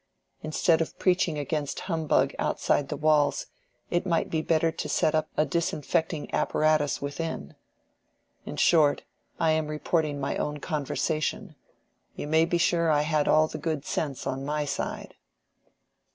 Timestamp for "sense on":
13.85-14.43